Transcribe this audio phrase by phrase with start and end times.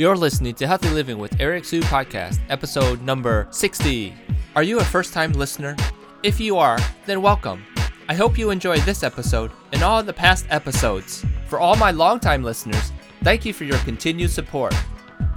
[0.00, 4.14] You're listening to Healthy Living with Eric Sue Podcast, episode number 60.
[4.56, 5.76] Are you a first time listener?
[6.22, 7.62] If you are, then welcome.
[8.08, 11.22] I hope you enjoyed this episode and all the past episodes.
[11.48, 12.92] For all my longtime listeners,
[13.22, 14.74] thank you for your continued support.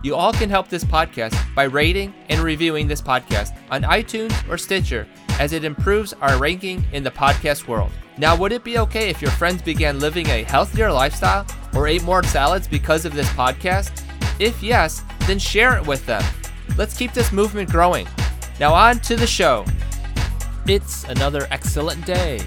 [0.01, 4.57] You all can help this podcast by rating and reviewing this podcast on iTunes or
[4.57, 5.05] Stitcher
[5.39, 7.91] as it improves our ranking in the podcast world.
[8.17, 11.45] Now, would it be okay if your friends began living a healthier lifestyle
[11.75, 14.02] or ate more salads because of this podcast?
[14.43, 16.21] If yes, then share it with them.
[16.77, 18.05] Let's keep this movement growing.
[18.59, 19.63] Now, on to the show.
[20.67, 22.41] It's another excellent day.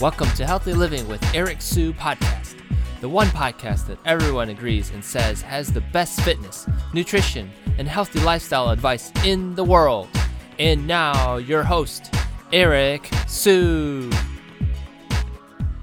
[0.00, 2.58] Welcome to Healthy Living with Eric Sue Podcast,
[3.02, 8.20] the one podcast that everyone agrees and says has the best fitness, nutrition, and healthy
[8.20, 10.08] lifestyle advice in the world.
[10.58, 12.14] And now, your host,
[12.50, 14.10] Eric Sue.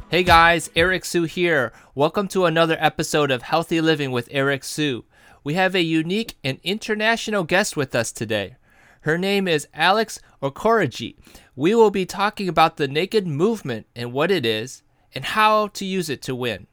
[0.09, 1.71] Hey guys, Eric Sue here.
[1.95, 5.05] Welcome to another episode of Healthy Living with Eric Sue
[5.43, 8.55] we have a unique and international guest with us today.
[9.01, 11.15] Her name is Alex Okoroji.
[11.55, 14.83] We will be talking about the naked movement and what it is
[15.15, 16.67] and how to use it to win.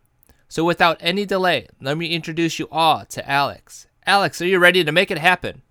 [0.49, 3.87] So, without any delay, let me introduce you all to Alex.
[4.07, 5.63] Alex, are you ready to make it happen?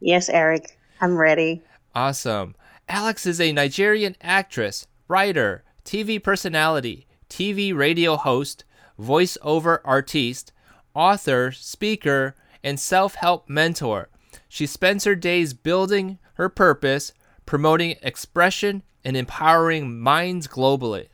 [0.00, 1.62] Yes, Eric, I'm ready.
[1.94, 2.54] Awesome.
[2.88, 8.64] Alex is a Nigerian actress, writer, TV personality, TV radio host,
[9.00, 10.52] voiceover artiste,
[10.94, 14.08] author, speaker, and self help mentor.
[14.48, 17.12] She spends her days building her purpose,
[17.46, 21.08] promoting expression, and empowering minds globally.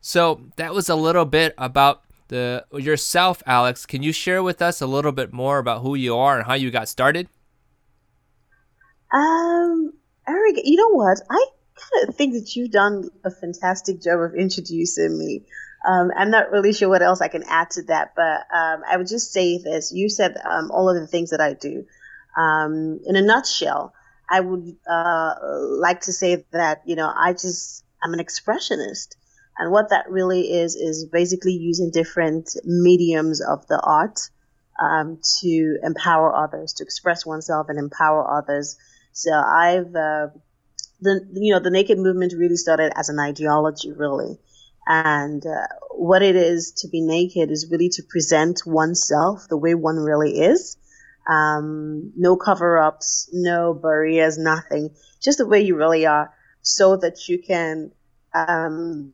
[0.00, 3.86] So that was a little bit about the yourself, Alex.
[3.86, 6.54] Can you share with us a little bit more about who you are and how
[6.54, 7.28] you got started?
[9.12, 9.92] Um,
[10.28, 11.20] Eric, you know what?
[11.30, 11.46] I
[12.08, 15.44] of think that you've done a fantastic job of introducing me.
[15.86, 18.96] Um, I'm not really sure what else I can add to that, but um, I
[18.96, 19.92] would just say this.
[19.92, 21.84] You said um, all of the things that I do.
[22.36, 23.94] Um, in a nutshell,
[24.28, 25.34] I would uh,
[25.80, 29.14] like to say that, you know, I just, I'm an expressionist.
[29.58, 34.18] And what that really is, is basically using different mediums of the art
[34.80, 38.76] um, to empower others, to express oneself and empower others.
[39.12, 40.28] So I've, uh,
[41.00, 44.38] the, you know, the naked movement really started as an ideology, really.
[44.86, 49.74] And uh, what it is to be naked is really to present oneself the way
[49.74, 50.76] one really is.
[51.28, 54.90] Um, no cover ups, no barriers, nothing.
[55.20, 57.90] Just the way you really are, so that you can
[58.32, 59.12] um,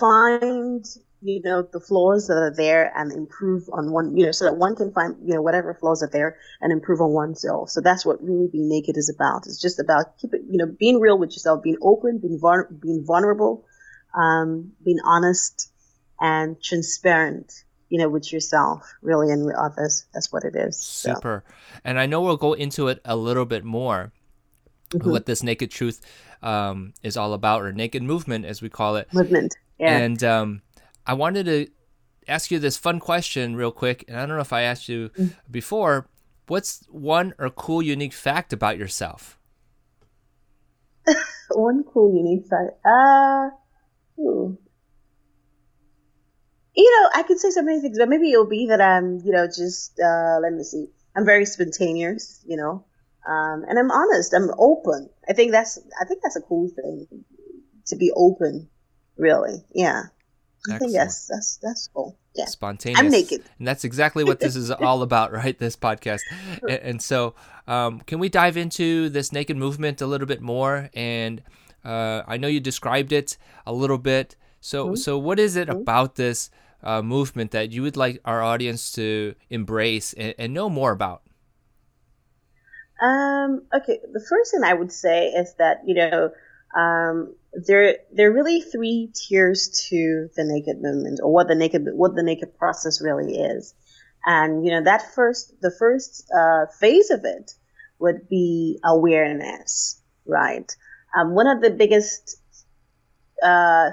[0.00, 0.84] find,
[1.22, 4.56] you know, the flaws that are there and improve on one, you know, so that
[4.56, 7.70] one can find, you know, whatever flaws are there and improve on oneself.
[7.70, 9.46] So that's what really being naked is about.
[9.46, 12.38] It's just about keep it, you know, being real with yourself, being open, being,
[12.80, 13.64] being vulnerable
[14.16, 15.70] um, being honest
[16.20, 21.44] and transparent you know with yourself really and with others that's what it is super
[21.46, 21.80] so.
[21.84, 24.12] and i know we'll go into it a little bit more
[24.90, 25.10] mm-hmm.
[25.10, 26.00] what this naked truth
[26.42, 29.98] um, is all about or naked movement as we call it movement yeah.
[29.98, 30.62] and um,
[31.06, 31.66] i wanted to
[32.28, 35.08] ask you this fun question real quick and i don't know if i asked you
[35.10, 35.28] mm-hmm.
[35.50, 36.08] before
[36.48, 39.38] what's one or cool unique fact about yourself
[41.50, 43.50] one cool unique fact uh.
[46.76, 49.32] You know, I could say so many things, but maybe it'll be that I'm, you
[49.32, 50.88] know, just uh, let me see.
[51.16, 52.84] I'm very spontaneous, you know,
[53.26, 54.34] um, and I'm honest.
[54.34, 55.08] I'm open.
[55.26, 57.06] I think that's I think that's a cool thing
[57.86, 58.68] to be open.
[59.16, 60.04] Really, yeah.
[60.70, 60.94] Excellent.
[60.94, 62.16] That's that's that's cool.
[62.34, 62.46] Yeah.
[62.46, 63.00] Spontaneous.
[63.00, 65.58] I'm naked, and that's exactly what this is all about, right?
[65.58, 66.20] This podcast,
[66.62, 67.34] and, and so
[67.66, 71.42] um, can we dive into this naked movement a little bit more and
[71.86, 74.34] uh, I know you described it a little bit.
[74.60, 74.94] So, mm-hmm.
[74.96, 75.78] so what is it mm-hmm.
[75.78, 76.50] about this
[76.82, 81.22] uh, movement that you would like our audience to embrace and, and know more about?
[83.00, 86.32] Um, okay, the first thing I would say is that you know
[86.74, 87.34] um,
[87.66, 92.14] there there are really three tiers to the naked movement, or what the naked what
[92.14, 93.74] the naked process really is.
[94.24, 97.52] And you know that first the first uh, phase of it
[97.98, 100.70] would be awareness, right?
[101.16, 102.36] Um, one of the biggest
[103.42, 103.90] uh,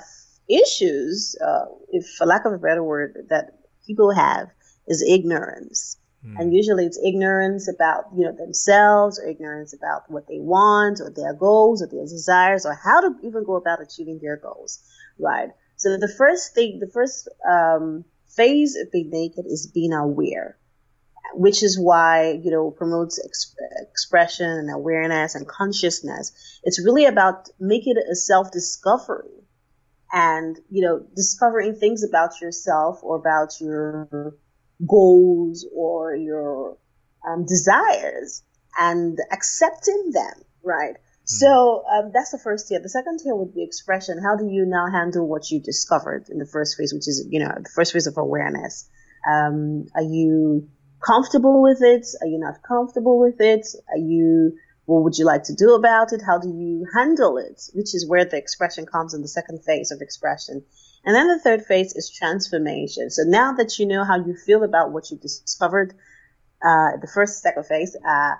[0.49, 4.49] issues, uh, if for lack of a better word, that people have
[4.87, 5.97] is ignorance.
[6.25, 6.39] Mm.
[6.39, 11.09] And usually it's ignorance about, you know, themselves or ignorance about what they want or
[11.09, 14.79] their goals or their desires or how to even go about achieving their goals,
[15.19, 15.49] right?
[15.75, 18.05] So the first thing, the first um,
[18.35, 20.57] phase of being naked is being aware
[21.33, 23.55] which is why you know promotes ex-
[23.89, 29.43] expression and awareness and consciousness it's really about making it a self-discovery
[30.11, 34.35] and you know discovering things about yourself or about your
[34.85, 36.77] goals or your
[37.27, 38.43] um, desires
[38.79, 40.95] and accepting them, right?
[40.95, 41.25] Hmm.
[41.25, 42.79] So um, that's the first tier.
[42.81, 44.21] The second tier would be expression.
[44.21, 47.39] How do you now handle what you discovered in the first phase, which is, you
[47.39, 48.89] know, the first phase of awareness?
[49.29, 50.69] Um, are you
[51.05, 52.05] comfortable with it?
[52.21, 53.67] Are you not comfortable with it?
[53.89, 56.21] Are you, what would you like to do about it?
[56.25, 57.61] How do you handle it?
[57.73, 60.63] Which is where the expression comes in the second phase of expression.
[61.05, 63.09] And then the third phase is transformation.
[63.09, 65.93] So now that you know how you feel about what you discovered,
[66.63, 68.35] uh, the first second phase, uh,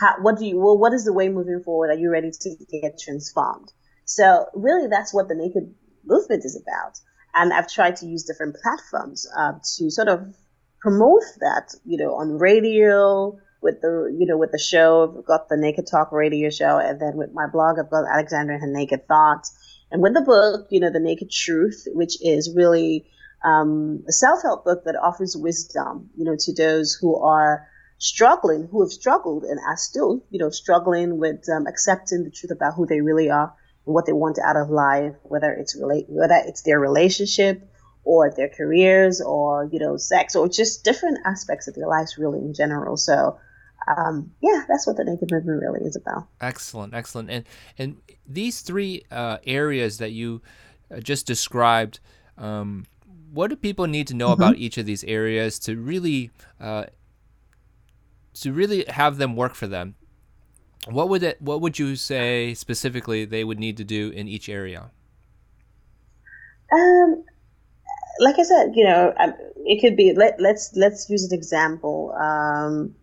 [0.00, 1.90] how, what do you, well, what is the way moving forward?
[1.90, 3.72] Are you ready to get transformed?
[4.04, 5.74] So really that's what the naked
[6.04, 6.98] movement is about.
[7.34, 10.34] And I've tried to use different platforms uh, to sort of
[10.80, 15.14] promote that, you know, on radio, with the, you know, with the show.
[15.18, 16.78] I've got the Naked Talk radio show.
[16.78, 19.56] And then with my blog, I've got Alexandra and her Naked Thoughts.
[19.90, 23.06] And with the book, you know, The Naked Truth, which is really
[23.44, 27.66] um, a self-help book that offers wisdom, you know, to those who are
[27.98, 32.52] struggling, who have struggled and are still, you know, struggling with um, accepting the truth
[32.52, 33.54] about who they really are
[33.86, 37.68] and what they want out of life, whether it's relate, whether it's their relationship
[38.04, 42.40] or their careers or you know sex or just different aspects of their lives really
[42.40, 42.96] in general.
[42.96, 43.38] So.
[43.96, 46.26] Um, yeah, that's what the naked movement really is about.
[46.40, 47.44] Excellent, excellent, and
[47.78, 47.96] and
[48.26, 50.42] these three uh, areas that you
[50.94, 52.00] uh, just described,
[52.36, 52.84] um,
[53.32, 54.42] what do people need to know mm-hmm.
[54.42, 56.30] about each of these areas to really
[56.60, 56.84] uh,
[58.34, 59.94] to really have them work for them,
[60.86, 64.48] what would it what would you say specifically they would need to do in each
[64.48, 64.90] area?
[66.72, 67.24] Um,
[68.20, 70.12] like I said, you know, um, it could be.
[70.14, 72.12] Let let's let's use an example.
[72.12, 72.94] Um,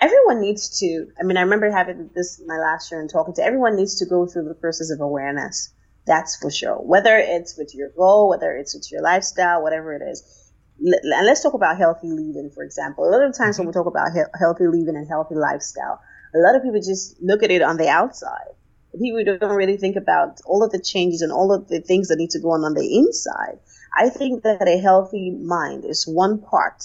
[0.00, 1.08] everyone needs to.
[1.18, 4.06] I mean, I remember having this my last year and talking to everyone needs to
[4.06, 5.72] go through the process of awareness.
[6.06, 6.76] That's for sure.
[6.76, 10.46] Whether it's with your goal, whether it's with your lifestyle, whatever it is
[10.78, 13.08] and let's talk about healthy living, for example.
[13.08, 13.80] A lot of times when we mm-hmm.
[13.80, 16.00] talk about he- healthy living and healthy lifestyle,
[16.34, 18.54] a lot of people just look at it on the outside.
[18.92, 22.16] People don't really think about all of the changes and all of the things that
[22.16, 23.58] need to go on on the inside.
[23.96, 26.84] I think that a healthy mind is one part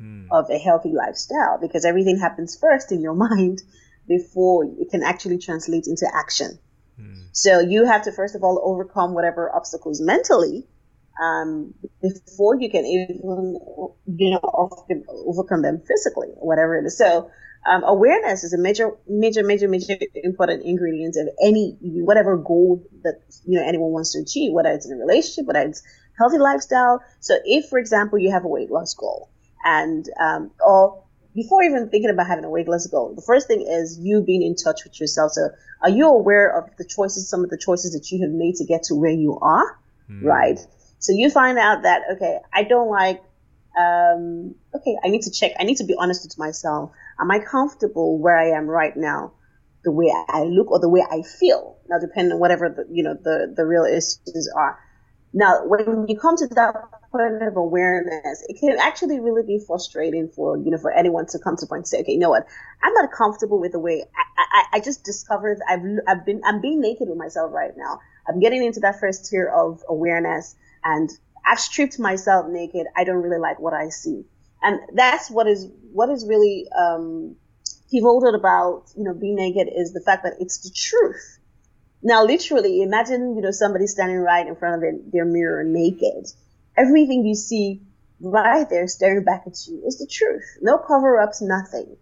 [0.00, 0.26] mm.
[0.30, 3.62] of a healthy lifestyle because everything happens first in your mind
[4.06, 6.58] before it can actually translate into action.
[7.00, 7.28] Mm.
[7.32, 10.66] So you have to first of all overcome whatever obstacles mentally
[11.20, 13.58] um, before you can even,
[14.06, 14.40] you know,
[15.26, 16.96] overcome them physically, whatever it is.
[16.96, 17.30] So,
[17.68, 23.20] um, awareness is a major, major, major, major important ingredient of any, whatever goal that,
[23.44, 25.82] you know, anyone wants to achieve, whether it's in a relationship, whether it's
[26.16, 27.02] healthy lifestyle.
[27.18, 29.28] So if, for example, you have a weight loss goal
[29.64, 31.02] and, um, or
[31.34, 34.42] before even thinking about having a weight loss goal, the first thing is you being
[34.42, 35.32] in touch with yourself.
[35.32, 35.50] So
[35.82, 38.64] are you aware of the choices, some of the choices that you have made to
[38.64, 39.78] get to where you are?
[40.10, 40.24] Mm.
[40.24, 40.58] Right.
[40.98, 43.22] So you find out that, okay, I don't like,
[43.78, 46.90] um, okay, I need to check, I need to be honest with myself.
[47.20, 49.32] Am I comfortable where I am right now?
[49.84, 51.76] The way I look or the way I feel?
[51.88, 54.78] Now, depending on whatever the, you know, the, the real issues are.
[55.32, 56.74] Now, when you come to that
[57.12, 61.38] point of awareness, it can actually really be frustrating for, you know, for anyone to
[61.38, 62.46] come to and say, okay, you know what?
[62.82, 66.60] I'm not comfortable with the way I, I, I just discovered I've, I've been, I'm
[66.60, 68.00] being naked with myself right now.
[68.26, 71.10] I'm getting into that first tier of awareness and
[71.46, 72.86] I've stripped myself naked.
[72.96, 74.24] I don't really like what I see.
[74.62, 77.36] And that's what is, what is really, um,
[77.90, 81.37] pivotal about, you know, being naked is the fact that it's the truth.
[82.02, 86.26] Now, literally, imagine, you know, somebody standing right in front of their, their mirror naked.
[86.76, 87.82] Everything you see
[88.20, 90.44] right there staring back at you is the truth.
[90.60, 91.96] No cover ups, nothing.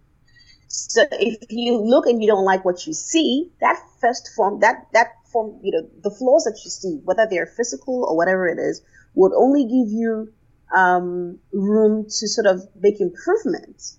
[0.67, 4.87] So if you look and you don't like what you see, that first form, that,
[4.93, 8.59] that form, you know, the flaws that you see, whether they're physical or whatever it
[8.59, 8.81] is,
[9.15, 10.31] would only give you
[10.75, 13.97] um, room to sort of make improvements.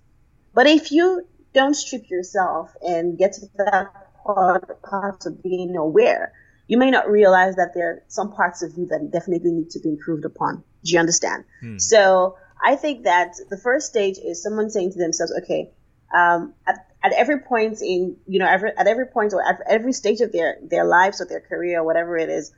[0.55, 6.33] But if you don't strip yourself and get to that part, part of being aware,
[6.67, 9.81] you may not realize that there are some parts of you that definitely need to
[9.81, 10.63] be improved upon.
[10.85, 11.45] Do you understand?
[11.61, 11.79] Hmm.
[11.79, 15.71] So I think that the first stage is someone saying to themselves, okay,
[16.15, 19.93] um, at, at every point in, you know, every, at every point or at every
[19.93, 22.53] stage of their, their lives or their career or whatever it is,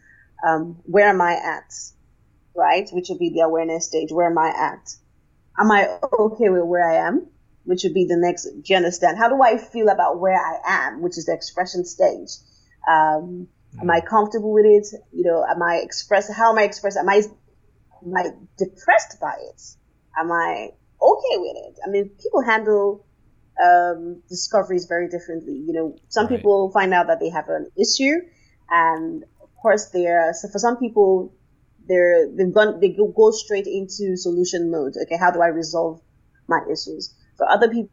[0.46, 1.72] um, where am I at?
[2.54, 2.88] Right?
[2.92, 4.10] Which would be the awareness stage.
[4.10, 4.94] Where am I at?
[5.58, 7.26] Am I okay with where I am?
[7.64, 9.16] Which would be the next, do you?
[9.18, 11.02] How do I feel about where I am?
[11.02, 12.30] Which is the expression stage.
[12.90, 13.48] Um,
[13.80, 14.86] am I comfortable with it?
[15.12, 16.96] You know, am I express, how am I expressed?
[16.96, 17.22] Am I,
[18.04, 19.62] am I depressed by it?
[20.18, 21.78] Am I okay with it?
[21.86, 23.06] I mean, people handle
[23.62, 25.54] um, discoveries very differently.
[25.54, 26.36] You know, some right.
[26.36, 28.20] people find out that they have an issue,
[28.70, 31.34] and of course, they're so for some people,
[31.86, 34.94] they're they've gone they go straight into solution mode.
[35.02, 36.00] Okay, how do I resolve
[36.50, 37.14] my issues.
[37.48, 37.90] Other people,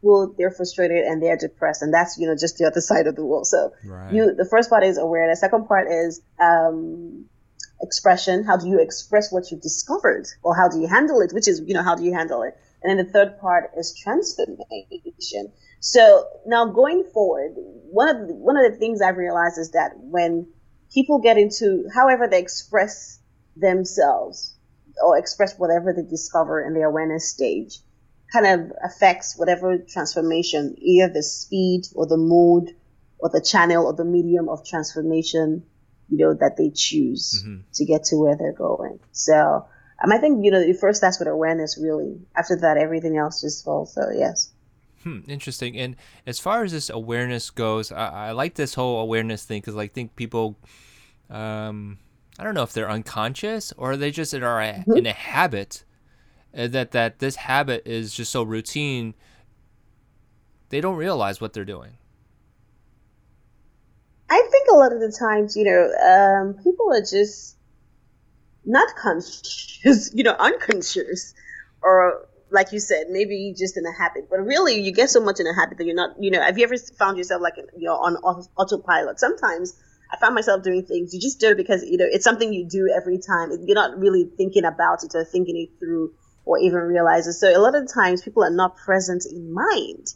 [0.00, 3.16] well, they're frustrated and they're depressed, and that's you know just the other side of
[3.16, 3.46] the world.
[3.46, 4.12] So right.
[4.12, 5.40] you, the first part is awareness.
[5.40, 7.26] Second part is um,
[7.80, 8.44] expression.
[8.44, 11.32] How do you express what you've discovered, or how do you handle it?
[11.32, 12.56] Which is you know how do you handle it?
[12.82, 15.52] And then the third part is transformation.
[15.80, 19.92] So now going forward, one of the, one of the things I've realized is that
[19.96, 20.48] when
[20.92, 23.20] people get into however they express
[23.56, 24.56] themselves
[25.02, 27.78] or express whatever they discover in the awareness stage,
[28.32, 32.74] kind of affects whatever transformation, either the speed or the mode
[33.18, 35.62] or the channel or the medium of transformation,
[36.08, 37.60] you know, that they choose mm-hmm.
[37.74, 38.98] to get to where they're going.
[39.12, 39.66] So,
[40.02, 42.20] um, I think, you know, first that's what awareness, really.
[42.36, 43.94] After that, everything else just falls.
[43.94, 44.50] So, yes.
[45.02, 45.76] Hmm, interesting.
[45.76, 45.96] And
[46.26, 49.88] as far as this awareness goes, I, I like this whole awareness thing because I
[49.88, 50.56] think people,
[51.28, 51.98] um,
[52.38, 54.96] I don't know if they're unconscious or they just are mm-hmm.
[54.96, 55.84] in a habit
[56.52, 59.14] that that this habit is just so routine
[60.68, 61.92] they don't realize what they're doing
[64.30, 67.56] i think a lot of the times you know um, people are just
[68.64, 71.34] not conscious you know unconscious
[71.82, 75.40] or like you said maybe just in a habit but really you get so much
[75.40, 77.92] in a habit that you're not you know have you ever found yourself like you're
[77.92, 78.16] on
[78.56, 79.74] autopilot sometimes
[80.12, 81.14] I find myself doing things.
[81.14, 83.50] You just do it because you know it's something you do every time.
[83.64, 86.12] You're not really thinking about it or thinking it through
[86.44, 87.34] or even realize it.
[87.34, 90.06] So a lot of times people are not present in mind.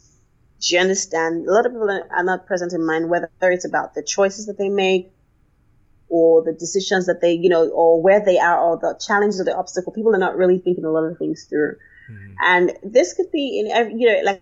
[0.59, 1.47] Do you understand?
[1.47, 4.57] A lot of people are not present in mind, whether it's about the choices that
[4.57, 5.11] they make
[6.09, 9.43] or the decisions that they, you know, or where they are or the challenges or
[9.43, 9.91] the obstacle.
[9.91, 11.75] People are not really thinking a lot of things through.
[12.09, 12.33] Mm-hmm.
[12.41, 14.41] And this could be in every, you know, like,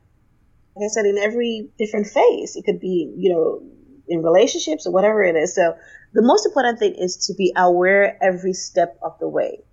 [0.75, 2.55] like I said, in every different phase.
[2.55, 3.61] It could be, you know,
[4.07, 5.55] in relationships or whatever it is.
[5.55, 5.75] So
[6.13, 9.63] the most important thing is to be aware every step of the way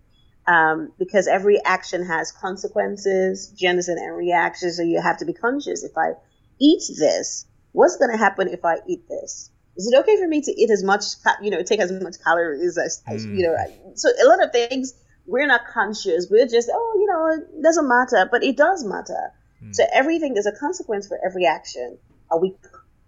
[0.46, 5.84] um, because every action has consequences, genesis and reactions, so you have to be conscious.
[5.84, 6.12] If I
[6.60, 9.50] eat this, what's going to happen if I eat this?
[9.76, 11.04] Is it okay for me to eat as much,
[11.40, 13.38] you know, take as much calories as, as mm.
[13.38, 13.56] you know?
[13.94, 14.94] So a lot of things
[15.26, 16.26] we're not conscious.
[16.30, 19.32] We're just, oh, you know, it doesn't matter, but it does matter.
[19.64, 19.74] Mm.
[19.74, 21.98] So everything is a consequence for every action.
[22.30, 22.54] Are we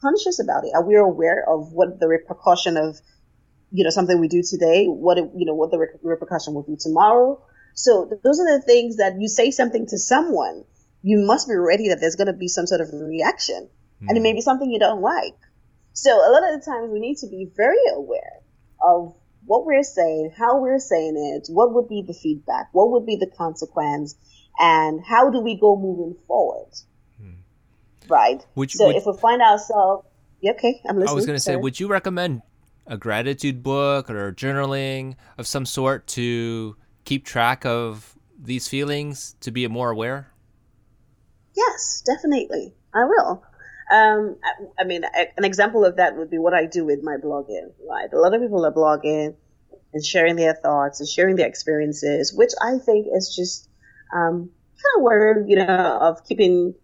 [0.00, 0.72] conscious about it?
[0.74, 3.00] Are we aware of what the repercussion of
[3.74, 6.76] you know something we do today what it, you know what the repercussion will be
[6.76, 7.42] tomorrow.
[7.74, 10.64] So those are the things that you say something to someone
[11.02, 13.68] you must be ready that there's going to be some sort of reaction.
[14.00, 14.08] Mm.
[14.08, 15.36] and it may be something you don't like.
[15.92, 18.40] So a lot of the times we need to be very aware
[18.82, 19.14] of
[19.46, 23.16] what we're saying how we're saying it what would be the feedback what would be
[23.16, 24.14] the consequence
[24.58, 26.72] and how do we go moving forward.
[27.20, 27.38] Mm.
[28.08, 28.40] right?
[28.54, 30.06] Would you, so would, if we find ourselves
[30.46, 32.42] okay i'm listening i was going to say would you recommend
[32.86, 39.50] a gratitude book or journaling of some sort to keep track of these feelings to
[39.50, 40.30] be more aware?
[41.56, 42.74] Yes, definitely.
[42.92, 43.42] I will.
[43.92, 45.02] Um, I, I, mean,
[45.36, 48.12] an example of that would be what I do with my blogging, right?
[48.12, 49.34] A lot of people are blogging
[49.92, 53.68] and sharing their thoughts and sharing their experiences, which I think is just
[54.12, 54.50] um,
[54.84, 56.74] kind of word, you know, of keeping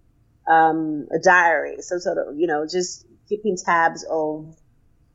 [0.48, 4.54] um, a diary, some sort of, you know, just keeping tabs of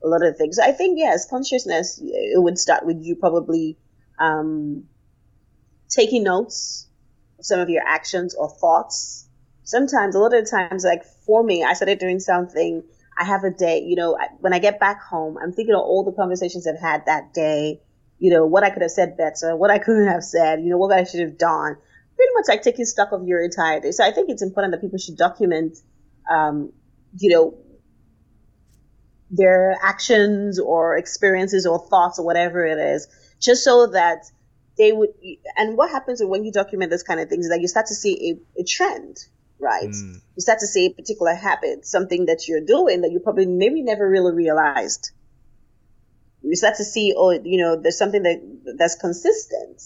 [0.06, 0.60] a lot of things.
[0.60, 2.00] I think yes, consciousness.
[2.02, 3.78] It would start with you probably
[4.20, 4.86] um,
[5.90, 6.88] taking notes
[7.40, 9.28] of some of your actions or thoughts.
[9.64, 12.84] Sometimes, a lot of times, like for me, I started doing something.
[13.18, 16.04] I have a day, you know, when I get back home, I'm thinking of all
[16.04, 17.82] the conversations I've had that day.
[18.20, 20.78] You know, what I could have said better, what I couldn't have said, you know,
[20.78, 21.76] what I should have done.
[22.16, 23.92] Pretty much like taking stock of your entire day.
[23.92, 25.78] So I think it's important that people should document,
[26.32, 26.72] um,
[27.18, 27.58] you know,
[29.29, 33.08] their actions or experiences or thoughts or whatever it is,
[33.39, 34.25] just so that
[34.77, 35.10] they would.
[35.58, 37.96] And what happens when you document this kind of things is that you start to
[37.96, 39.17] see a, a trend,
[39.60, 39.89] right?
[39.89, 40.22] Mm.
[40.36, 43.82] You start to see a particular habit, something that you're doing that you probably maybe
[43.82, 45.12] never really realized.
[46.41, 49.82] You start to see, oh, you know, there's something that that's consistent,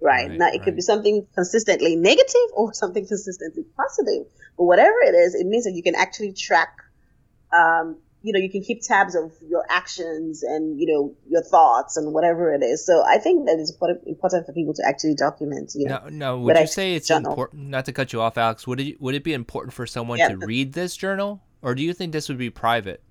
[0.00, 0.28] right?
[0.28, 0.62] right now, it right.
[0.62, 5.64] could be something consistently negative or something consistently positive, but whatever it is, it means
[5.64, 6.78] that you can actually track
[7.56, 11.96] um, you know, you can keep tabs of your actions and, you know, your thoughts
[11.96, 12.84] and whatever it is.
[12.84, 13.70] So I think that it's
[14.06, 16.00] important for people to actually document, you know.
[16.04, 17.32] No, no would you say it's journal.
[17.32, 20.18] important, not to cut you off, Alex, would it, would it be important for someone
[20.18, 20.28] yeah.
[20.28, 21.42] to read this journal?
[21.62, 23.02] Or do you think this would be private?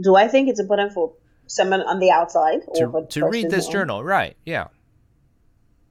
[0.00, 1.12] Do I think it's important for
[1.46, 2.60] someone on the outside?
[2.74, 4.68] to, to read this journal, right, yeah.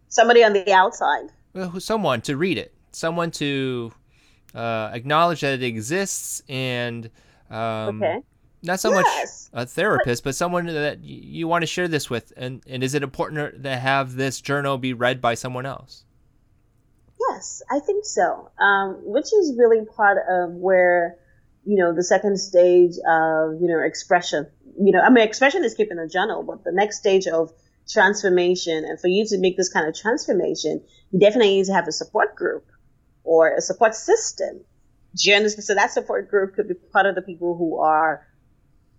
[0.10, 1.26] Somebody on the outside.
[1.54, 2.74] Well, someone to read it.
[2.92, 3.94] Someone to
[4.53, 7.10] uh, acknowledge that it exists and
[7.50, 8.22] um, okay.
[8.63, 9.50] not so yes.
[9.53, 12.34] much a therapist, but someone that you want to share this with.
[12.38, 16.05] And, and is it important to have this journal be read by someone else?
[17.29, 18.50] Yes, I think so.
[18.60, 21.17] Um, which is really part of where,
[21.65, 24.48] you know, the second stage of, you know, expression,
[24.79, 27.51] you know, I mean, expression is keeping a journal, but the next stage of
[27.89, 30.81] transformation and for you to make this kind of transformation,
[31.12, 32.65] you definitely need to have a support group
[33.24, 34.62] or a support system.
[35.16, 38.25] So that support group could be part of the people who are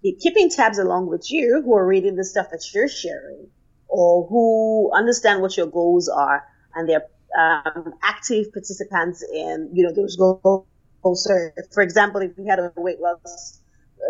[0.02, 3.48] keeping tabs along with you, who are reading the stuff that you're sharing,
[3.88, 7.06] or who understand what your goals are, and they're
[7.38, 10.66] um, active participants in, you know, those goals.
[11.14, 13.61] So, for example, if you had a weight loss,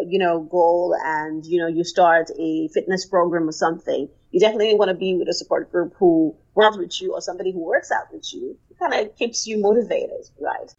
[0.09, 4.75] you know, goal, and you know, you start a fitness program or something, you definitely
[4.75, 7.91] want to be with a support group who works with you or somebody who works
[7.91, 8.57] out with you.
[8.71, 10.75] It kind of keeps you motivated, right?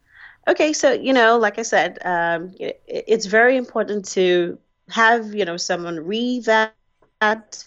[0.47, 4.57] Okay, so you know, like I said, um, it, it's very important to
[4.89, 7.63] have you know someone read that,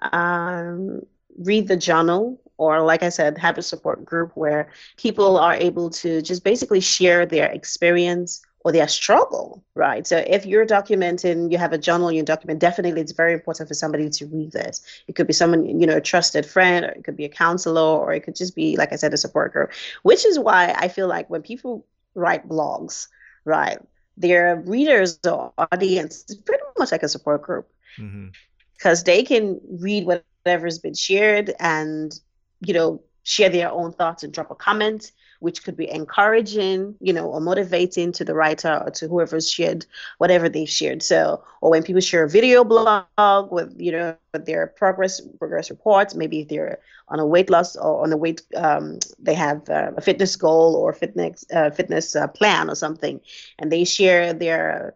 [0.00, 1.02] um,
[1.38, 5.90] read the journal, or like I said, have a support group where people are able
[5.90, 10.08] to just basically share their experience or their struggle, right?
[10.08, 13.74] So if you're documenting, you have a journal, you document, definitely it's very important for
[13.74, 14.82] somebody to read this.
[15.06, 17.80] It could be someone, you know, a trusted friend, or it could be a counselor,
[17.80, 19.70] or it could just be, like I said, a support group,
[20.02, 23.06] which is why I feel like when people write blogs,
[23.44, 23.78] right,
[24.16, 29.06] their readers or audience is pretty much like a support group because mm-hmm.
[29.06, 32.18] they can read whatever's been shared and,
[32.62, 37.12] you know, share their own thoughts and drop a comment which could be encouraging, you
[37.12, 39.86] know, or motivating to the writer or to whoever's shared
[40.18, 41.02] whatever they've shared.
[41.02, 45.70] So, or when people share a video blog with, you know, with their progress progress
[45.70, 46.78] reports, maybe they're
[47.08, 50.74] on a weight loss or on a weight, um, they have uh, a fitness goal
[50.74, 53.20] or fitness uh, fitness uh, plan or something,
[53.58, 54.94] and they share their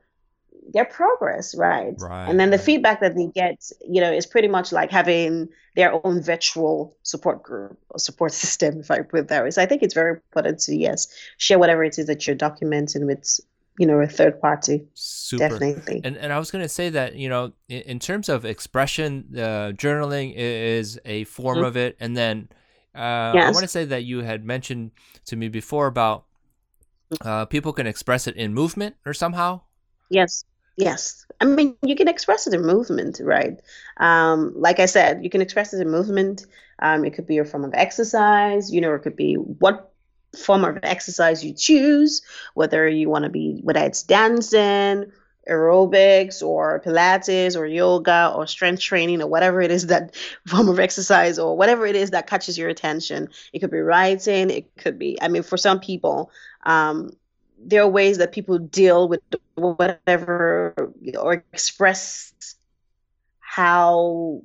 [0.72, 1.94] their progress, right?
[1.98, 2.28] right?
[2.28, 6.04] And then the feedback that they get, you know, is pretty much like having their
[6.04, 9.50] own virtual support group or support system, if I put it that way.
[9.50, 11.08] So I think it's very important to yes
[11.38, 13.40] share whatever it is that you're documenting with
[13.78, 15.48] you know a third party Super.
[15.48, 18.44] definitely and, and i was going to say that you know in, in terms of
[18.44, 21.64] expression uh, journaling is a form mm-hmm.
[21.64, 22.48] of it and then
[22.94, 23.48] uh, yes.
[23.48, 24.90] i want to say that you had mentioned
[25.24, 26.26] to me before about
[27.22, 29.60] uh, people can express it in movement or somehow
[30.10, 30.44] yes
[30.80, 31.26] Yes.
[31.40, 33.60] I mean, you can express it in movement, right?
[33.96, 36.46] Um, like I said, you can express it in movement.
[36.80, 39.92] Um, it could be a form of exercise, you know, it could be what
[40.36, 42.22] form of exercise you choose,
[42.54, 45.10] whether you want to be, whether it's dancing,
[45.48, 50.14] aerobics, or Pilates, or yoga, or strength training, or whatever it is that
[50.46, 53.28] form of exercise, or whatever it is that catches your attention.
[53.52, 56.30] It could be writing, it could be, I mean, for some people,
[56.64, 57.12] um,
[57.62, 59.20] there are ways that people deal with
[59.54, 62.32] whatever or express
[63.40, 64.40] how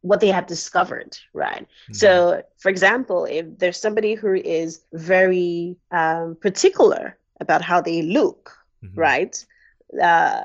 [0.00, 1.94] what they have discovered right mm-hmm.
[1.94, 8.52] so for example if there's somebody who is very um, particular about how they look
[8.84, 8.98] mm-hmm.
[8.98, 9.44] right
[10.02, 10.42] uh,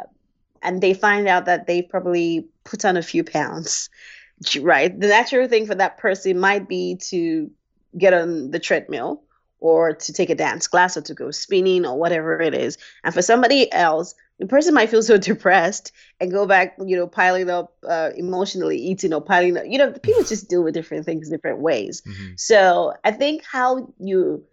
[0.62, 3.90] and they find out that they probably put on a few pounds
[4.62, 7.50] right the natural thing for that person might be to
[7.98, 9.24] get on the treadmill
[9.60, 12.78] or to take a dance class or to go spinning or whatever it is.
[13.04, 17.08] And for somebody else, the person might feel so depressed and go back, you know,
[17.08, 19.66] piling up uh, emotionally, eating or piling up.
[19.68, 22.02] You know, people just deal with different things different ways.
[22.02, 22.34] Mm-hmm.
[22.38, 24.44] So I think how you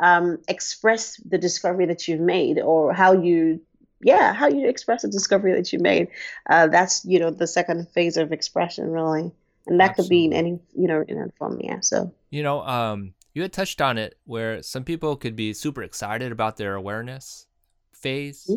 [0.00, 3.60] um, express the discovery that you've made or how you
[4.00, 6.06] yeah how you express the discovery that you made
[6.48, 9.32] uh, that's you know the second phase of expression really
[9.66, 10.04] and that Absolutely.
[10.04, 13.42] could be in any you know in any form yeah so you know um you
[13.42, 17.46] had touched on it where some people could be super excited about their awareness
[17.92, 18.56] phase mm-hmm.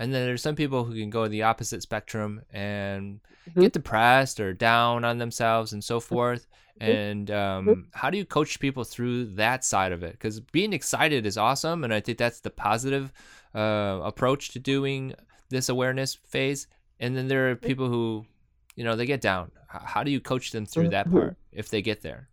[0.00, 3.60] and then there's some people who can go the opposite spectrum and mm-hmm.
[3.60, 6.48] get depressed or down on themselves and so forth
[6.80, 6.90] mm-hmm.
[6.90, 7.80] and um, mm-hmm.
[7.92, 11.84] how do you coach people through that side of it because being excited is awesome
[11.84, 13.12] and i think that's the positive
[13.54, 15.14] uh, approach to doing
[15.50, 16.66] this awareness phase
[16.98, 17.64] and then there are mm-hmm.
[17.64, 18.26] people who
[18.74, 21.18] you know they get down how do you coach them through that mm-hmm.
[21.18, 22.28] part if they get there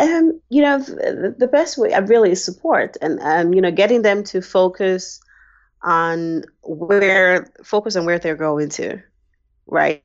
[0.00, 4.00] um, you know, the, best way I really is support and, um, you know, getting
[4.00, 5.20] them to focus
[5.82, 9.02] on where, focus on where they're going to,
[9.66, 10.02] right?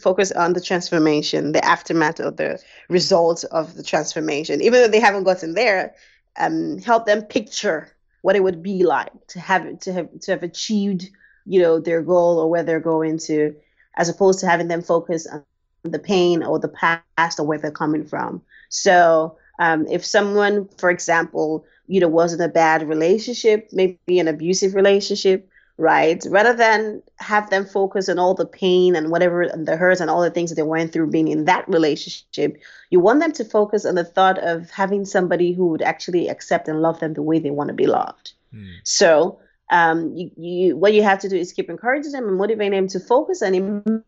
[0.00, 4.62] Focus on the transformation, the aftermath of the results of the transformation.
[4.62, 5.94] Even though they haven't gotten there,
[6.38, 10.42] um, help them picture what it would be like to have to have to have
[10.42, 11.08] achieved,
[11.44, 13.54] you know, their goal or where they're going to,
[13.96, 15.44] as opposed to having them focus on
[15.82, 18.42] the pain or the past or where they're coming from.
[18.68, 24.28] So um, if someone, for example, you know, was in a bad relationship, maybe an
[24.28, 26.24] abusive relationship, right?
[26.28, 30.10] Rather than have them focus on all the pain and whatever and the hurts and
[30.10, 32.60] all the things that they went through being in that relationship,
[32.90, 36.68] you want them to focus on the thought of having somebody who would actually accept
[36.68, 38.32] and love them the way they want to be loved.
[38.52, 38.74] Mm.
[38.82, 39.38] So
[39.70, 42.88] um, you, you, what you have to do is keep encouraging them and motivating them
[42.88, 44.04] to focus and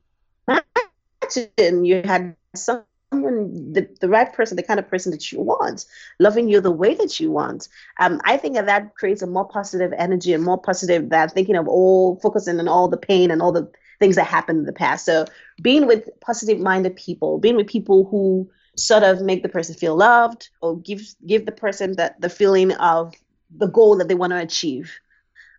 [1.37, 5.85] imagine you had someone, the, the right person, the kind of person that you want,
[6.19, 7.69] loving you the way that you want.
[7.99, 11.57] Um, I think that that creates a more positive energy and more positive that thinking
[11.57, 14.73] of all focusing on all the pain and all the things that happened in the
[14.73, 15.05] past.
[15.05, 15.27] So
[15.63, 19.97] being with positive minded people, being with people who sort of make the person feel
[19.97, 23.15] loved or give give the person that the feeling of
[23.55, 25.01] the goal that they want to achieve.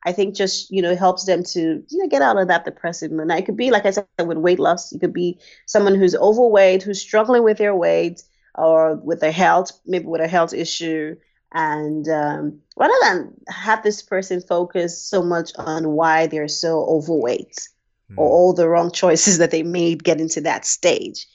[0.04, 3.12] I think just you know helps them to you know get out of that depressive
[3.12, 3.28] mood.
[3.28, 4.92] Now it could be like I said with weight loss.
[4.92, 8.24] It could be someone who's overweight, who's struggling with their weight
[8.56, 11.16] or with their health, maybe with a health issue.
[11.54, 17.68] And um, rather than have this person focus so much on why they're so overweight
[18.10, 18.18] mm.
[18.18, 21.28] or all the wrong choices that they made getting to that stage,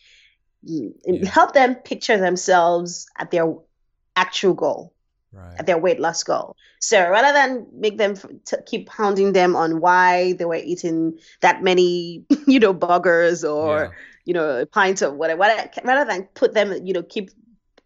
[0.69, 1.29] mm, yeah.
[1.29, 3.55] help them picture themselves at their
[4.17, 4.96] actual goal
[5.33, 5.67] right.
[5.67, 6.57] their weight loss goal.
[6.81, 11.63] So rather than make them t- keep pounding them on why they were eating that
[11.63, 13.91] many, you know, burgers or yeah.
[14.25, 17.31] you know pints pint of whatever, rather than put them, you know, keep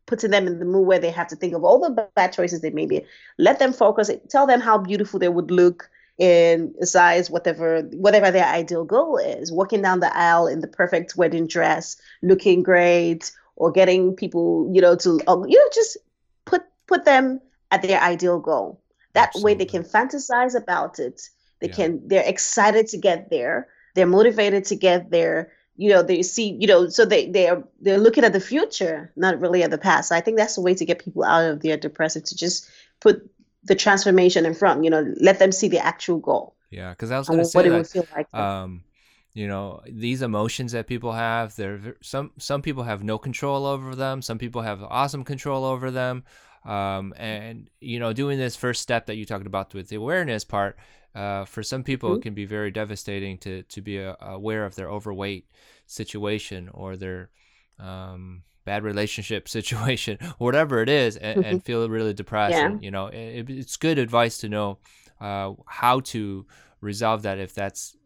[0.07, 2.61] putting them in the mood where they have to think of all the bad choices
[2.61, 3.05] they made,
[3.39, 4.11] let them focus.
[4.29, 5.89] Tell them how beautiful they would look
[6.21, 11.17] in size whatever whatever their ideal goal is walking down the aisle in the perfect
[11.17, 15.97] wedding dress looking great or getting people you know to oh, you know just
[16.45, 16.63] put
[16.99, 18.81] them at their ideal goal.
[19.13, 19.53] That Absolutely.
[19.53, 21.29] way they can fantasize about it.
[21.61, 21.75] They yeah.
[21.75, 23.69] can they're excited to get there.
[23.95, 25.53] They're motivated to get there.
[25.77, 29.41] You know, they see, you know, so they they're they're looking at the future, not
[29.41, 30.09] really at the past.
[30.11, 32.69] So I think that's the way to get people out of their depression to just
[33.01, 33.29] put
[33.65, 36.55] the transformation in front, you know, let them see the actual goal.
[36.71, 38.33] Yeah, because I was going to say what that, it would feel like.
[38.35, 38.85] Um,
[39.33, 43.95] you know these emotions that people have they're some some people have no control over
[43.95, 46.25] them some people have awesome control over them
[46.65, 50.45] um, and you know, doing this first step that you talked about with the awareness
[50.45, 50.77] part,
[51.15, 52.19] uh, for some people, mm-hmm.
[52.19, 55.47] it can be very devastating to to be uh, aware of their overweight
[55.87, 57.31] situation or their
[57.79, 62.53] um, bad relationship situation, whatever it is, and, and feel really depressed.
[62.53, 62.67] Yeah.
[62.67, 64.79] And, you know, it, it's good advice to know
[65.21, 66.47] uh, how to
[66.81, 67.97] resolve that if that's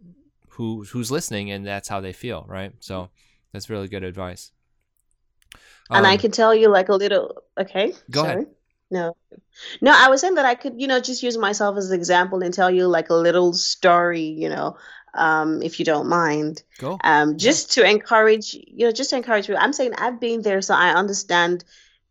[0.48, 2.72] who who's listening and that's how they feel, right?
[2.80, 3.10] So
[3.52, 4.52] that's really good advice.
[5.90, 7.42] And um, I can tell you like a little.
[7.58, 7.92] Okay.
[8.10, 8.32] Go sorry.
[8.34, 8.46] ahead.
[8.90, 9.16] No,
[9.80, 9.92] no.
[9.94, 12.54] I was saying that I could, you know, just use myself as an example and
[12.54, 14.76] tell you like a little story, you know,
[15.14, 16.62] um, if you don't mind.
[16.78, 16.98] Go.
[17.02, 17.84] Um, just yeah.
[17.84, 19.56] to encourage, you know, just to encourage you.
[19.56, 21.64] I'm saying I've been there, so I understand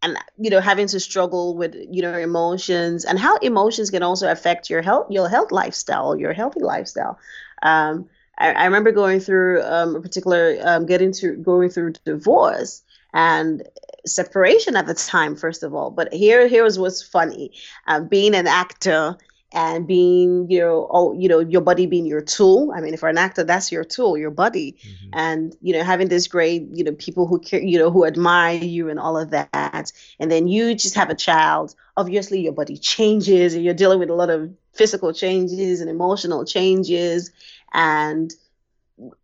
[0.04, 4.30] and you know having to struggle with you know emotions and how emotions can also
[4.30, 7.18] affect your health your health lifestyle your healthy lifestyle
[7.64, 12.84] um, I, I, remember going through um, a particular um, getting to going through divorce
[13.14, 13.64] and
[14.06, 15.92] separation at the time first of all.
[15.92, 17.52] But here here was what's funny
[17.88, 19.18] uh, being an actor
[19.56, 22.74] and being you know oh you know your body being your tool.
[22.76, 25.10] I mean for an actor that's your tool your body mm-hmm.
[25.14, 28.58] and you know having this great you know people who care you know who admire
[28.58, 29.92] you and all of that.
[30.20, 31.76] And then you just have a child.
[31.96, 36.46] Obviously your body changes and you're dealing with a lot of physical changes and emotional
[36.46, 37.32] changes.
[37.74, 38.34] And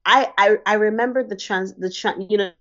[0.05, 2.51] i i, I remember the trans the trans you know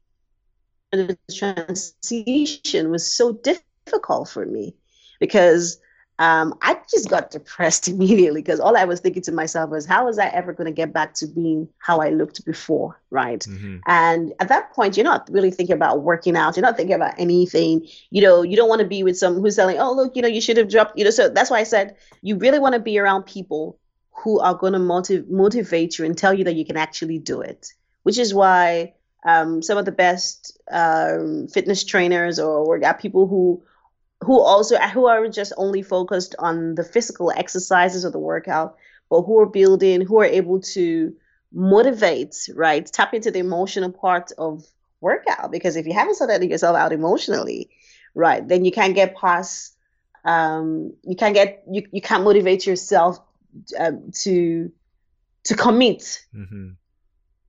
[0.93, 4.75] the transition was so difficult for me
[5.21, 5.79] because
[6.21, 10.07] um, I just got depressed immediately because all I was thinking to myself was, how
[10.07, 13.01] was I ever going to get back to being how I looked before?
[13.11, 13.41] Right.
[13.41, 13.79] Mm-hmm.
[13.87, 16.57] And at that point, you're not really thinking about working out.
[16.57, 17.87] You're not thinking about anything.
[18.11, 20.29] You know, you don't want to be with someone who's telling, oh, look, you know,
[20.29, 21.11] you should have dropped, you know.
[21.11, 23.79] So that's why I said you really want to be around people
[24.11, 27.41] who are going to motiv- motivate you and tell you that you can actually do
[27.41, 27.73] it,
[28.03, 28.95] which is why
[29.25, 33.63] um, some of the best um, fitness trainers or workout people who
[34.23, 38.77] who also who are just only focused on the physical exercises of the workout,
[39.09, 41.15] but who are building, who are able to
[41.53, 42.85] motivate, right?
[42.87, 44.65] Tap into the emotional part of
[45.01, 47.71] workout because if you haven't sorted yourself out emotionally,
[48.15, 49.75] right, then you can't get past.
[50.25, 53.21] Um, you can't get you, you can't motivate yourself
[53.79, 54.71] um, to
[55.45, 56.71] to commit mm-hmm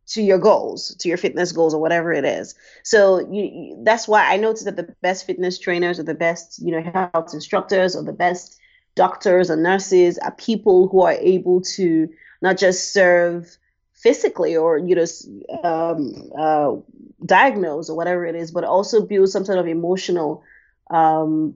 [0.09, 2.55] to your goals, to your fitness goals or whatever it is.
[2.83, 6.59] So you, you, that's why I noticed that the best fitness trainers or the best,
[6.59, 8.59] you know, health instructors or the best
[8.95, 12.09] doctors or nurses are people who are able to
[12.41, 13.57] not just serve
[13.93, 15.05] physically or you know
[15.63, 16.71] um, uh,
[17.25, 20.43] diagnose or whatever it is, but also build some sort of emotional
[20.89, 21.55] um,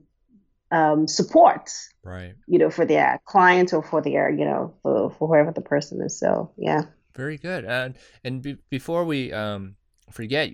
[0.70, 1.70] um, support
[2.04, 2.34] right.
[2.46, 6.00] you know for their client or for their you know for, for whoever the person
[6.02, 6.18] is.
[6.18, 6.84] So yeah
[7.14, 9.76] very good and and be, before we um
[10.10, 10.50] forget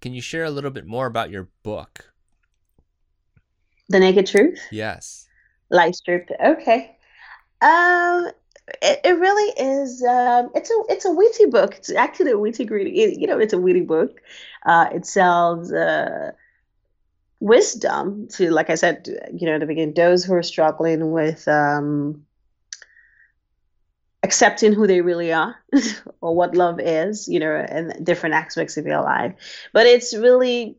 [0.00, 2.12] can you share a little bit more about your book?
[3.88, 4.60] The naked truth?
[4.70, 5.28] Yes.
[5.70, 6.96] Light stripped okay.
[7.60, 8.30] Um
[8.82, 11.76] it, it really is um it's a it's a witty book.
[11.76, 14.20] It's actually a witty it, you know it's a witty book.
[14.64, 16.32] Uh it sells uh
[17.40, 21.48] wisdom to like i said you know at the beginning those who are struggling with
[21.48, 22.22] um
[24.22, 25.56] accepting who they really are
[26.20, 29.34] or what love is you know and different aspects of your life
[29.72, 30.76] but it's really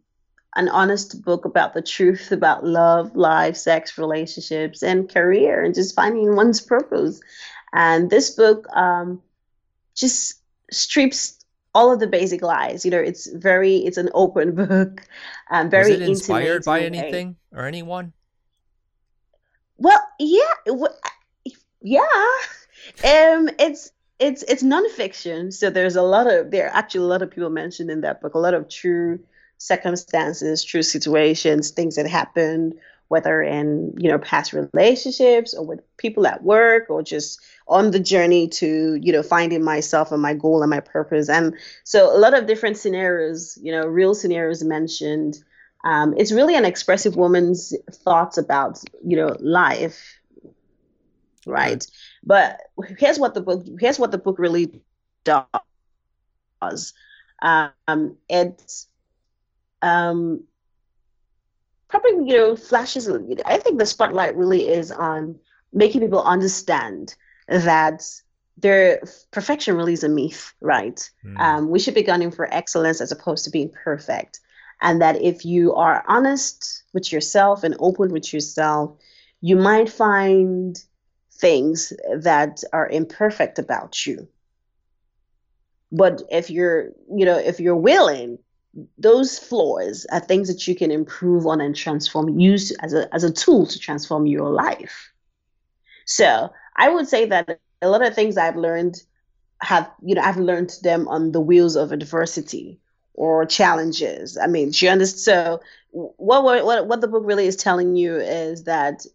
[0.56, 5.96] an honest book about the truth about love life sex relationships and career and just
[5.96, 7.20] finding one's purpose
[7.74, 9.22] and this book um,
[9.96, 11.42] just strips
[11.74, 12.84] all of the basic lies.
[12.86, 15.02] You know, it's very it's an open book,
[15.50, 18.14] um, very Was it inspired by anything or anyone.
[19.78, 20.76] Well, yeah,
[21.82, 22.28] yeah.
[23.04, 27.22] Um, it's it's it's nonfiction, so there's a lot of there are actually a lot
[27.22, 29.20] of people mentioned in that book, a lot of true
[29.58, 32.76] circumstances, true situations, things that happened,
[33.08, 38.00] whether in you know past relationships or with people at work or just on the
[38.00, 41.28] journey to you know finding myself and my goal and my purpose.
[41.28, 45.44] And so a lot of different scenarios you know real scenarios mentioned.
[45.84, 50.20] Um, it's really an expressive woman's thoughts about you know life
[51.48, 51.88] right
[52.24, 52.62] but
[52.98, 54.82] here's what the book here's what the book really
[55.24, 56.94] does.
[57.42, 58.88] Um, it's
[59.82, 60.44] um,
[61.92, 63.10] probably you know flashes
[63.46, 65.38] i think the spotlight really is on
[65.74, 67.16] making people understand
[67.48, 68.02] that
[68.58, 71.10] their perfection really is a myth right?
[71.26, 71.40] Mm.
[71.40, 74.40] um, we should be gunning for excellence as opposed to being perfect.
[74.84, 78.98] And that if you are honest with yourself and open with yourself
[79.42, 80.82] you might find
[81.42, 84.28] things that are imperfect about you.
[85.92, 88.38] But if you're you know if you're willing
[88.98, 93.26] those flaws are things that you can improve on and transform use as a as
[93.26, 95.12] a tool to transform your life.
[96.06, 98.96] So i would say that a lot of things i've learned
[99.62, 102.80] have you know i've learned them on the wheels of adversity
[103.14, 104.38] or challenges.
[104.38, 108.64] I mean she understands so what, what what the book really is telling you is
[108.64, 109.06] that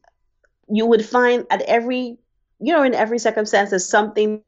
[0.69, 2.19] you would find at every
[2.61, 4.43] you know in every circumstance there's something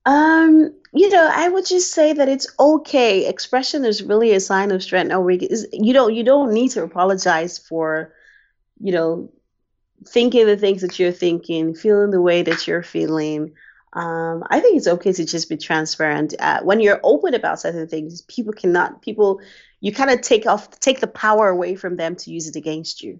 [0.05, 3.27] Um, you know, I would just say that it's okay.
[3.27, 5.09] Expression is really a sign of strength.
[5.09, 8.13] No, you don't you don't need to apologize for,
[8.79, 9.31] you know,
[10.05, 13.53] thinking the things that you're thinking, feeling the way that you're feeling.
[13.93, 16.33] Um, I think it's okay to just be transparent.
[16.39, 19.41] Uh, when you're open about certain things, people cannot people
[19.79, 23.01] you kind of take off take the power away from them to use it against
[23.01, 23.19] you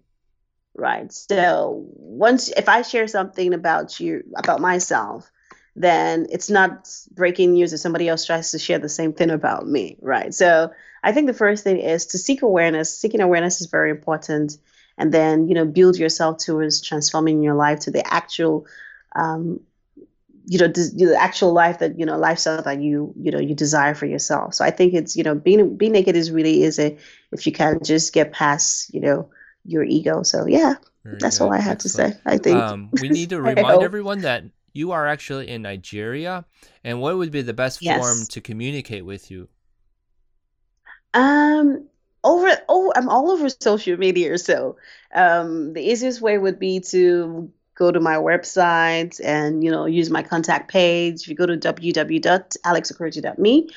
[0.76, 1.12] right?
[1.12, 5.32] So once if I share something about you about myself,
[5.76, 9.68] then it's not breaking news if somebody else tries to share the same thing about
[9.68, 10.34] me, right?
[10.34, 10.72] So
[11.04, 12.98] I think the first thing is to seek awareness.
[12.98, 14.58] Seeking awareness is very important,
[14.98, 18.66] and then you know build yourself towards transforming your life to the actual.
[19.16, 19.60] Um,
[20.46, 23.94] you know the actual life that you know lifestyle that you you know you desire
[23.94, 26.98] for yourself so i think it's you know being being naked is really is a
[27.32, 29.30] if you can just get past you know
[29.65, 30.23] your ego.
[30.23, 31.45] So yeah, Very that's good.
[31.45, 32.13] all I have Excellent.
[32.13, 32.21] to say.
[32.26, 36.45] I think um, we need to remind everyone that you are actually in Nigeria,
[36.84, 37.97] and what would be the best Yes.
[37.97, 39.47] form to communicate with you?
[41.13, 41.86] Um,
[42.23, 44.78] over oh, I'm all over social media, so
[45.13, 50.10] um, the easiest way would be to go to my website and you know use
[50.10, 51.21] my contact page.
[51.21, 53.69] If you go to www.alexokoroji.me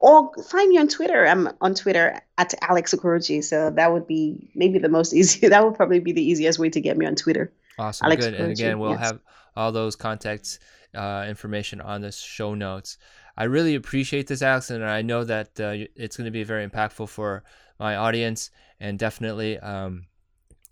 [0.00, 1.26] or find me on Twitter.
[1.26, 5.48] I'm on Twitter at Alex Okoroji, so that would be maybe the most easy.
[5.48, 7.52] That would probably be the easiest way to get me on Twitter.
[7.78, 8.34] Awesome, Alex good.
[8.34, 9.00] And again, we'll yes.
[9.00, 9.20] have
[9.56, 10.58] all those contacts
[10.94, 12.98] uh, information on the show notes.
[13.36, 16.66] I really appreciate this, Alex, and I know that uh, it's going to be very
[16.66, 17.44] impactful for
[17.78, 18.50] my audience.
[18.80, 20.06] And definitely, um,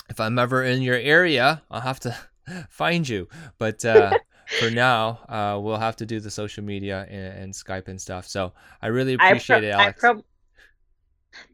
[0.08, 2.16] if I'm ever in your area, I'll have to
[2.68, 3.28] find you.
[3.58, 4.18] But uh,
[4.58, 8.26] for now, uh, we'll have to do the social media and, and Skype and stuff.
[8.26, 10.00] So I really appreciate it, I Alex.
[10.00, 10.24] prob-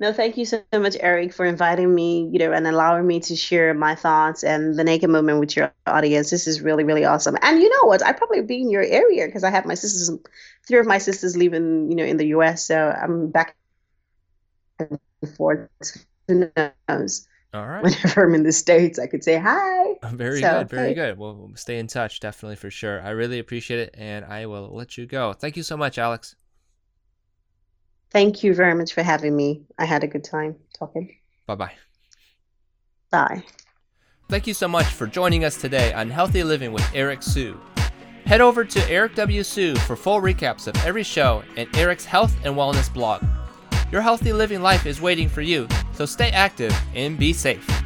[0.00, 3.36] no, thank you so much, Eric, for inviting me, you know, and allowing me to
[3.36, 6.30] share my thoughts and the naked moment with your audience.
[6.30, 7.36] This is really, really awesome.
[7.42, 8.04] And you know what?
[8.04, 10.16] I probably be in your area because I have my sisters,
[10.66, 12.64] three of my sisters living, you know, in the U.S.
[12.64, 13.56] So I'm back
[14.78, 14.98] and
[15.36, 15.68] forth.
[16.28, 16.50] Who
[16.88, 17.26] knows?
[17.54, 17.82] All right.
[17.82, 19.92] Whenever I'm in the states, I could say hi.
[20.02, 20.94] Uh, very So, good, very hey.
[20.94, 21.18] good.
[21.18, 23.02] We'll we'll stay in touch, definitely for sure.
[23.02, 25.32] I really appreciate it, and I will let you go.
[25.32, 26.34] Thank you so much, Alex.
[28.10, 29.62] Thank you very much for having me.
[29.78, 31.16] I had a good time talking.
[31.46, 31.72] Bye bye.
[33.10, 33.42] Bye.
[34.28, 37.60] Thank you so much for joining us today on Healthy Living with Eric Sue.
[38.24, 39.42] Head over to Eric W.
[39.42, 43.22] Sue for full recaps of every show and Eric's health and wellness blog.
[43.92, 47.81] Your healthy living life is waiting for you, so stay active and be safe.